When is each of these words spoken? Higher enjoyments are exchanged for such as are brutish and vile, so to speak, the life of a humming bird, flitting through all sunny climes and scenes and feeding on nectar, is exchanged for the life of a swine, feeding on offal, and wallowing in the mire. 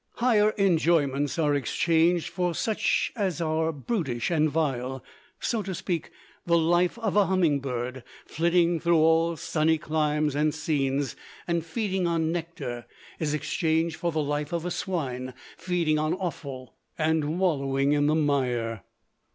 Higher 0.15 0.49
enjoyments 0.57 1.37
are 1.37 1.53
exchanged 1.53 2.27
for 2.29 2.55
such 2.55 3.11
as 3.15 3.39
are 3.39 3.71
brutish 3.71 4.31
and 4.31 4.49
vile, 4.49 5.03
so 5.39 5.61
to 5.61 5.75
speak, 5.75 6.09
the 6.43 6.57
life 6.57 6.97
of 6.97 7.15
a 7.15 7.27
humming 7.27 7.59
bird, 7.59 8.03
flitting 8.25 8.79
through 8.79 8.97
all 8.97 9.35
sunny 9.37 9.77
climes 9.77 10.33
and 10.33 10.55
scenes 10.55 11.15
and 11.47 11.63
feeding 11.63 12.07
on 12.07 12.31
nectar, 12.31 12.87
is 13.19 13.35
exchanged 13.35 13.95
for 13.97 14.11
the 14.11 14.23
life 14.23 14.51
of 14.51 14.65
a 14.65 14.71
swine, 14.71 15.35
feeding 15.55 15.99
on 15.99 16.15
offal, 16.15 16.73
and 16.97 17.37
wallowing 17.37 17.91
in 17.91 18.07
the 18.07 18.15
mire. 18.15 18.81